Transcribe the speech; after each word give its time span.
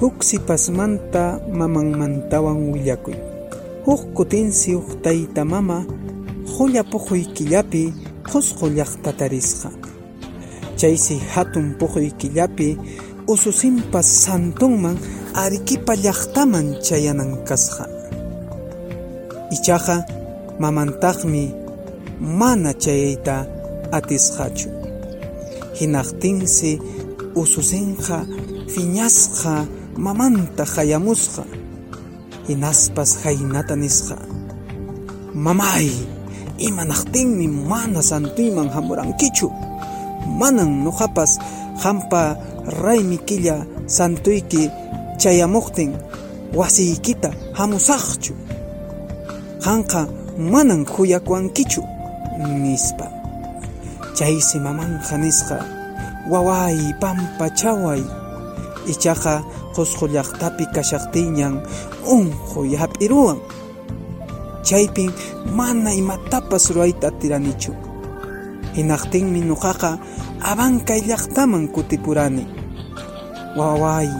huk 0.00 0.22
sipasmanta 0.22 1.40
mamanmantawan 1.52 2.72
willakuy. 2.72 3.16
Huk 3.86 4.14
kutinsi 4.14 4.74
huk 4.74 5.02
tayta 5.02 5.44
mama 5.44 5.86
qulla 6.54 6.82
puquy 6.84 7.24
killapi 7.36 7.92
qusqu 8.30 8.66
llaqtata 8.76 9.28
risqa 9.28 9.70
chaysi 10.76 11.16
hatun 11.32 11.66
puquy 11.78 12.10
killapi 12.20 12.76
ususinpas 13.32 14.08
santunman 14.24 14.96
Arequipa 15.34 15.94
llaqtaman 16.04 16.66
chayanan 16.86 17.42
kasqa. 17.48 17.84
Ichaqa 19.50 19.96
mamantaqmi 20.62 21.44
mana 22.20 22.70
chayayta 22.84 23.36
atisqachu. 23.90 24.70
Hinaqtinsi 25.78 26.72
ususinqa 27.34 28.18
phiñasqa 28.72 29.54
mamanta 29.96 30.64
hayamusqa 30.64 31.44
hinaspas 32.48 33.18
haynata 33.24 33.76
nisqa 33.76 34.16
mamay 35.34 35.90
imanaqtinmi 36.58 37.48
mana 37.48 38.02
santuyman 38.02 38.68
hamurankichu 38.68 39.50
manan 40.40 40.84
nuqapas 40.84 41.38
hampa 41.82 42.36
raymi 42.82 43.18
killa 43.18 43.66
santuyki 43.86 44.70
chayamuqtin 45.18 45.92
wasiykita 46.54 47.30
hamusaqchu. 47.52 48.34
Qanqa 49.64 50.06
manan 50.38 50.86
huyakuwankichu 50.86 51.82
nispa. 52.62 53.06
Chaysi 54.14 54.58
mamanqa 54.60 55.18
nisqa. 55.18 55.58
Waway 56.30 56.94
pampachaway 57.00 58.23
ichaqa 58.92 59.44
qusqu 59.74 60.04
llaqtapi 60.14 60.64
kashaqtinñan 60.74 61.54
unqu 62.16 62.60
hap'iruwan 62.80 63.38
chaypin 64.64 65.10
mana 65.58 65.90
imatapas 65.92 66.64
ruwayta 66.74 67.08
atiranichu 67.08 67.72
hinaqtinmi 68.76 69.40
nuqaqa 69.46 69.98
abankay 70.50 71.00
llaqtaman 71.08 71.70
kutipurani. 71.74 72.44
Waway 73.58 74.10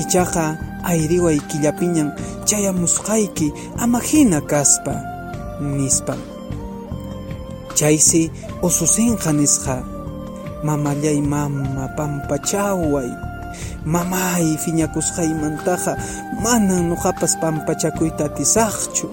ichaqa 0.00 0.56
ayriway 0.90 1.38
killapiñan 1.50 2.16
chayamusqayki 2.48 3.52
ama 3.78 4.00
hina 4.00 4.40
kaspa 4.40 4.94
nispa. 5.60 6.16
Chaysi 7.76 8.32
ususinqa 8.64 9.30
nisqa 9.36 9.84
mamallay 10.64 11.20
mama 11.20 11.92
pampachaway 11.96 13.29
mamay 13.84 14.56
phiñakusqaymantaqa 14.62 15.92
manan 16.44 16.90
nuqapas 16.90 17.36
pampachakuyta 17.40 18.24
atisaqchu 18.30 19.06